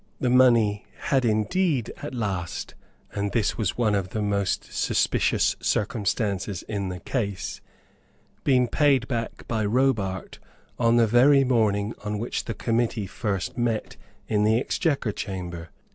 The 0.19 0.31
money 0.31 0.87
had 0.97 1.23
indeed 1.25 1.93
at 2.01 2.15
last, 2.15 2.73
and 3.13 3.33
this 3.33 3.55
was 3.55 3.77
one 3.77 3.93
of 3.93 4.09
the 4.09 4.21
most 4.23 4.73
suspicious 4.73 5.55
circumstances 5.59 6.63
in 6.63 6.89
the 6.89 6.99
case, 6.99 7.61
been 8.43 8.67
paid 8.67 9.07
back 9.07 9.47
by 9.47 9.63
Robart 9.63 10.39
on 10.79 10.95
the 10.97 11.05
very 11.05 11.43
morning 11.43 11.93
on 12.03 12.17
which 12.17 12.45
the 12.45 12.55
committee 12.55 13.05
first 13.05 13.59
met 13.59 13.95
in 14.27 14.43
the 14.43 14.57
Exchequer 14.59 15.11
Chamber. 15.11 15.69